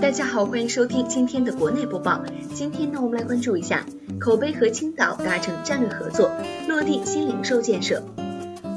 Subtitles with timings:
[0.00, 2.24] 大家好，欢迎收听今天的国内播报。
[2.54, 3.84] 今天呢，我们来关注一下
[4.18, 6.30] 口碑和青岛达成战略合作，
[6.66, 8.02] 落地新零售建设。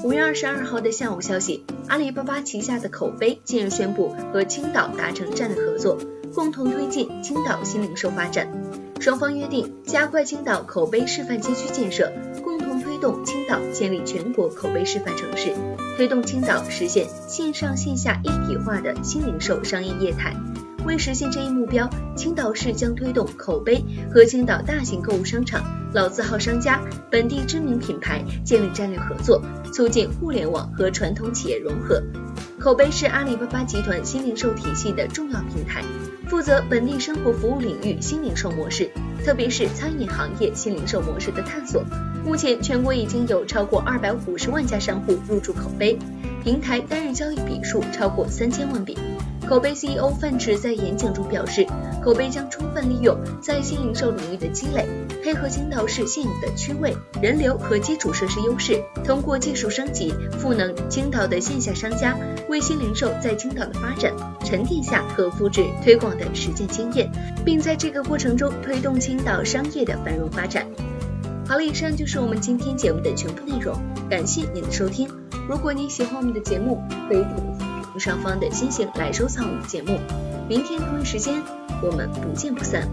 [0.04, 5.98] 五月二十二号的下午消息，阿里巴巴旗下的口碑近日宣布和青岛达成战略合作，
[6.36, 8.52] 共同推进青岛新零售发展。
[9.00, 12.12] 双方约定加快青岛口碑示范街区建设，
[12.44, 15.53] 共同推动青岛建立全国口碑示范城市，
[15.95, 20.36] 推动青岛实现线上线下一体化的新零售商业业态。
[20.86, 23.84] 为实现这一目标，青岛市将推动口碑
[24.14, 32.03] 和青岛大型购物商场、老字号商家、本地知名品牌建立战略合作，促进互联网和传统企业融合。
[32.59, 35.84] 口碑是阿里巴巴集团新零售体系的重要平台，
[36.28, 38.90] 负责本地生活服务领域新零售模式，
[39.23, 41.84] 特别是餐饮行业新零售模式的探索。
[42.25, 45.97] 目前，全国已经有超过二百五十万家商户入驻口碑，
[46.44, 48.97] 平台单日交易笔数超过三千万笔。
[49.47, 51.67] 口碑 CEO 范驰在演讲中表示，
[52.03, 54.88] 口碑将充分利用在新零售领域的积累，
[55.22, 62.17] 配合青岛市现有的区位、人流和基础设施优势，通过技术升级赋能青岛的线下商家，
[62.50, 64.13] 为新零售在青岛的发展
[64.44, 67.11] 沉淀下和复制推广的实践经验，
[67.45, 70.66] 并在这个过程中推动青岛商业的繁荣发展。
[71.45, 73.78] 好了，以上就是我们今天节目的全部内容，
[74.09, 75.07] 感谢您的收听。
[75.47, 77.72] 如果你喜欢我们的节目，可以点。
[77.99, 79.99] 上方的星星来收藏我们节目，
[80.47, 81.41] 明天同一时间
[81.81, 82.88] 我们不见不散。